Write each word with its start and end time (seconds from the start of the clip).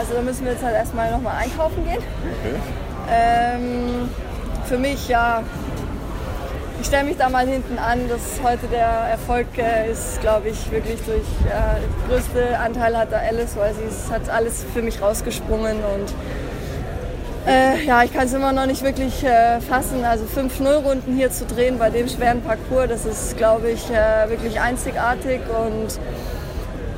Also 0.00 0.14
da 0.14 0.22
müssen 0.22 0.46
wir 0.46 0.52
jetzt 0.52 0.64
halt 0.64 0.74
erstmal 0.74 1.10
nochmal 1.10 1.36
einkaufen 1.36 1.84
gehen. 1.84 2.02
Ähm, 3.12 4.08
für 4.64 4.78
mich 4.78 5.08
ja, 5.08 5.42
ich 6.80 6.86
stelle 6.86 7.04
mich 7.04 7.18
da 7.18 7.28
mal 7.28 7.46
hinten 7.46 7.78
an, 7.78 8.08
dass 8.08 8.40
heute 8.42 8.66
der 8.68 8.86
Erfolg 8.86 9.46
äh, 9.58 9.92
ist, 9.92 10.22
glaube 10.22 10.48
ich, 10.48 10.72
wirklich 10.72 11.02
durch 11.02 11.26
ja, 11.46 11.76
größte 12.08 12.58
Anteil 12.58 12.96
hat 12.96 13.12
da 13.12 13.18
Alice, 13.18 13.56
weil 13.56 13.74
sie 13.74 13.82
ist, 13.82 14.10
hat 14.10 14.30
alles 14.30 14.64
für 14.72 14.80
mich 14.80 15.02
rausgesprungen 15.02 15.76
und 15.76 16.14
äh, 17.46 17.84
ja, 17.84 18.02
ich 18.02 18.14
kann 18.14 18.24
es 18.24 18.32
immer 18.32 18.52
noch 18.52 18.64
nicht 18.64 18.82
wirklich 18.82 19.22
äh, 19.22 19.60
fassen. 19.60 20.06
Also 20.06 20.24
5-0 20.24 20.76
Runden 20.76 21.14
hier 21.14 21.30
zu 21.30 21.44
drehen 21.44 21.78
bei 21.78 21.90
dem 21.90 22.08
schweren 22.08 22.40
Parcours, 22.40 22.88
das 22.88 23.04
ist, 23.04 23.36
glaube 23.36 23.70
ich, 23.70 23.90
äh, 23.90 24.30
wirklich 24.30 24.62
einzigartig 24.62 25.40
und 25.50 26.00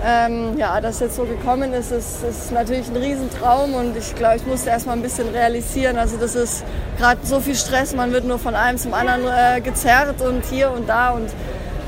ähm, 0.05 0.57
ja, 0.59 0.81
dass 0.81 1.01
jetzt 1.01 1.17
so 1.17 1.25
gekommen 1.25 1.73
ist, 1.73 1.93
ist, 1.93 2.23
ist 2.25 2.53
natürlich 2.53 2.89
ein 2.89 2.97
Riesentraum 2.97 3.75
und 3.75 3.97
ich 3.97 4.15
glaube, 4.15 4.37
ich 4.37 4.47
musste 4.47 4.71
erst 4.71 4.87
mal 4.87 4.95
ein 4.95 5.03
bisschen 5.03 5.29
realisieren. 5.29 5.97
Also 5.97 6.17
das 6.17 6.35
ist 6.35 6.65
gerade 6.99 7.21
so 7.25 7.41
viel 7.41 7.55
Stress, 7.55 7.95
man 7.95 8.13
wird 8.13 8.25
nur 8.25 8.39
von 8.39 8.55
einem 8.55 8.79
zum 8.79 8.95
anderen 8.95 9.23
äh, 9.27 9.61
gezerrt 9.61 10.21
und 10.21 10.45
hier 10.47 10.71
und 10.71 10.89
da 10.89 11.11
und 11.11 11.29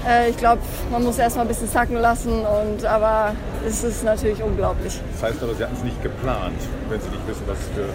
äh, 0.08 0.30
ich 0.30 0.36
glaube, 0.36 0.62
man 0.90 1.02
muss 1.02 1.18
erst 1.18 1.36
mal 1.36 1.42
ein 1.42 1.48
bisschen 1.48 1.68
sacken 1.68 1.96
lassen 1.96 2.44
und 2.44 2.84
aber 2.84 3.32
es 3.66 3.82
ist 3.82 4.04
natürlich 4.04 4.42
unglaublich. 4.42 5.00
Das 5.14 5.30
heißt 5.30 5.42
aber, 5.42 5.54
Sie 5.54 5.64
hatten 5.64 5.76
es 5.76 5.84
nicht 5.84 6.02
geplant, 6.02 6.58
wenn 6.88 7.00
Sie 7.00 7.08
nicht 7.08 7.26
wissen, 7.26 7.42
was 7.46 7.58
für 7.74 7.88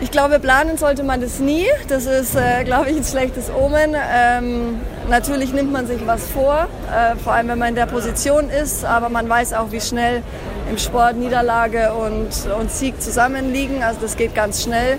ich 0.00 0.10
glaube, 0.10 0.38
planen 0.38 0.76
sollte 0.76 1.02
man 1.02 1.20
das 1.20 1.38
nie. 1.38 1.66
Das 1.88 2.06
ist, 2.06 2.34
äh, 2.34 2.64
glaube 2.64 2.90
ich, 2.90 2.96
ein 2.96 3.04
schlechtes 3.04 3.50
Omen. 3.50 3.94
Ähm, 3.94 4.80
natürlich 5.08 5.52
nimmt 5.52 5.72
man 5.72 5.86
sich 5.86 6.06
was 6.06 6.26
vor, 6.26 6.68
äh, 6.92 7.16
vor 7.16 7.32
allem 7.32 7.48
wenn 7.48 7.58
man 7.58 7.68
in 7.70 7.74
der 7.76 7.86
Position 7.86 8.50
ist, 8.50 8.84
aber 8.84 9.08
man 9.08 9.28
weiß 9.28 9.54
auch, 9.54 9.72
wie 9.72 9.80
schnell 9.80 10.22
im 10.70 10.78
Sport 10.78 11.16
Niederlage 11.16 11.94
und, 11.94 12.28
und 12.58 12.70
Sieg 12.70 13.00
zusammenliegen. 13.00 13.82
Also 13.82 14.00
das 14.02 14.16
geht 14.16 14.34
ganz 14.34 14.62
schnell. 14.62 14.98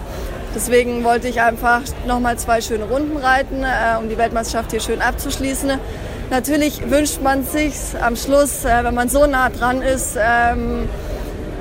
Deswegen 0.56 1.04
wollte 1.04 1.28
ich 1.28 1.42
einfach 1.42 1.82
nochmal 2.08 2.38
zwei 2.40 2.62
schöne 2.62 2.86
Runden 2.86 3.18
reiten, 3.18 3.64
äh, 3.64 3.98
um 4.00 4.10
die 4.10 4.18
Weltmeisterschaft 4.18 4.72
hier 4.72 4.80
schön 4.80 5.02
abzuschließen. 5.02 5.74
Natürlich 6.32 6.90
wünscht 6.90 7.22
man 7.22 7.46
sich 7.46 7.76
am 8.02 8.16
Schluss, 8.16 8.66
äh, 8.66 8.84
wenn 8.84 8.96
man 8.96 9.10
so 9.10 9.28
nah 9.28 9.50
dran 9.50 9.82
ist, 9.82 10.18
ähm, 10.20 10.90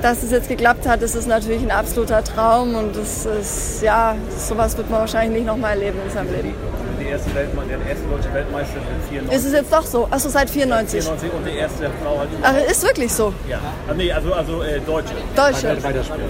dass 0.01 0.23
es 0.23 0.31
jetzt 0.31 0.47
geklappt 0.47 0.87
hat, 0.87 1.01
das 1.01 1.15
ist 1.15 1.27
natürlich 1.27 1.61
ein 1.61 1.71
absoluter 1.71 2.23
Traum 2.23 2.75
und 2.75 2.95
das 2.95 3.25
ist, 3.25 3.81
ja, 3.81 4.15
sowas 4.37 4.77
wird 4.77 4.89
man 4.89 5.01
wahrscheinlich 5.01 5.39
nicht 5.39 5.47
nochmal 5.47 5.71
erleben 5.71 5.99
in 6.05 6.11
seinem 6.11 6.31
Leben. 6.31 6.53
Die 6.99 7.09
erste, 7.09 7.33
Weltme 7.33 7.63
der 7.69 7.77
erste 7.87 8.05
deutsche 8.07 8.33
Weltmeister 8.33 8.75
mit 8.75 9.09
94. 9.09 9.37
Ist 9.37 9.45
es 9.45 9.53
jetzt 9.53 9.71
doch 9.71 9.85
so? 9.85 10.07
Achso, 10.09 10.29
seit 10.29 10.49
94. 10.49 11.03
94 11.03 11.33
und 11.33 11.45
die 11.45 11.57
erste 11.57 11.89
Frau 12.03 12.19
hat 12.19 12.27
Ach, 12.43 12.71
ist 12.71 12.83
wirklich 12.83 13.13
so? 13.13 13.33
Ja. 13.47 13.59
Ah, 13.87 13.93
nee, 13.95 14.11
also, 14.11 14.33
also 14.33 14.61
äh, 14.63 14.79
Deutsche. 14.81 15.13
Deutsche? 15.35 15.77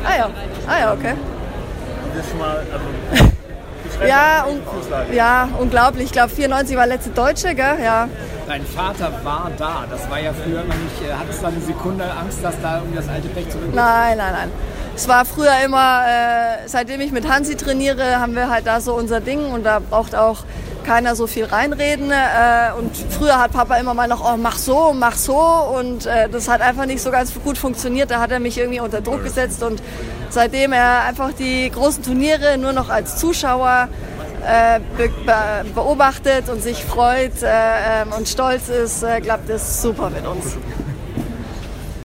Ah 0.03 0.17
ja, 0.17 0.29
ah 0.67 0.79
ja, 0.79 0.93
okay. 0.93 1.13
Das 2.15 2.25
ist 2.25 2.31
schon 2.31 2.39
mal, 2.39 2.57
also... 2.57 3.25
Ja, 4.07 4.45
un 4.45 4.61
ja, 5.13 5.49
unglaublich. 5.59 6.05
Ich 6.05 6.11
glaube, 6.11 6.29
94 6.29 6.77
war 6.77 6.87
letzte 6.87 7.09
Deutsche, 7.11 7.55
gell? 7.55 7.77
Ja. 7.83 8.07
Dein 8.47 8.65
Vater 8.65 9.11
war 9.23 9.51
da. 9.57 9.85
Das 9.89 10.09
war 10.09 10.19
ja 10.19 10.31
früher 10.33 10.63
noch 10.63 10.75
nicht. 10.75 11.01
Äh, 11.01 11.13
Hattest 11.19 11.41
du 11.41 11.47
eine 11.47 11.59
Sekunde 11.59 12.05
Angst, 12.05 12.39
dass 12.43 12.55
da 12.61 12.77
irgendwie 12.77 12.97
das 12.97 13.09
alte 13.09 13.27
Pech 13.29 13.49
zurückkommt? 13.49 13.75
Nein, 13.75 14.17
nein, 14.17 14.33
nein. 14.33 14.51
Es 14.95 15.07
war 15.07 15.25
früher 15.25 15.53
immer, 15.63 16.03
äh, 16.07 16.67
seitdem 16.67 17.01
ich 17.01 17.11
mit 17.11 17.27
Hansi 17.29 17.55
trainiere, 17.55 18.19
haben 18.19 18.35
wir 18.35 18.49
halt 18.49 18.65
da 18.65 18.81
so 18.81 18.95
unser 18.95 19.19
Ding 19.19 19.51
und 19.51 19.63
da 19.63 19.79
braucht 19.79 20.15
auch 20.15 20.37
keiner 20.87 21.15
so 21.15 21.27
viel 21.27 21.45
reinreden. 21.45 22.09
Äh, 22.11 22.71
und 22.77 22.95
früher 23.11 23.39
hat 23.39 23.51
Papa 23.51 23.75
immer 23.75 23.93
mal 23.93 24.07
noch, 24.07 24.23
oh, 24.23 24.37
mach 24.37 24.57
so, 24.57 24.93
mach 24.93 25.15
so. 25.15 25.37
Und 25.37 26.05
äh, 26.05 26.29
das 26.29 26.47
hat 26.47 26.61
einfach 26.61 26.85
nicht 26.85 27.01
so 27.01 27.11
ganz 27.11 27.33
gut 27.43 27.57
funktioniert. 27.57 28.09
Da 28.09 28.19
hat 28.19 28.31
er 28.31 28.39
mich 28.39 28.57
irgendwie 28.57 28.79
unter 28.79 29.01
Druck 29.01 29.23
gesetzt. 29.23 29.61
Und 29.61 29.83
seitdem 30.29 30.71
er 30.71 31.03
einfach 31.03 31.33
die 31.33 31.69
großen 31.69 32.03
Turniere 32.03 32.57
nur 32.57 32.71
noch 32.71 32.89
als 32.89 33.17
Zuschauer 33.17 33.89
äh, 34.47 34.79
be 34.95 35.09
beobachtet 35.75 36.49
und 36.49 36.63
sich 36.63 36.83
freut 36.83 37.43
äh, 37.43 37.47
ähm, 38.01 38.13
und 38.17 38.29
stolz 38.29 38.69
ist, 38.69 39.03
äh, 39.03 39.19
klappt 39.19 39.49
es 39.49 39.81
super 39.81 40.09
mit 40.09 40.25
uns. 40.25 40.55